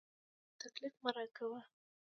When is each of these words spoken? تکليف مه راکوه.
تکليف 0.59 0.95
مه 1.03 1.09
راکوه. 1.15 1.59